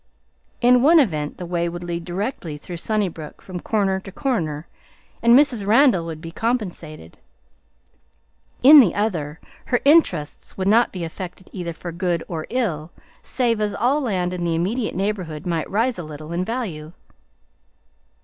[0.61, 4.65] In one event the way would lead directly through Sunnybrook, from corner to corner,
[5.21, 5.63] and Mrs.
[5.63, 7.19] Randall would be compensated;
[8.63, 12.89] in the other, her interests would not be affected either for good or ill,
[13.21, 16.93] save as all land in the immediate neighborhood might rise a little in value.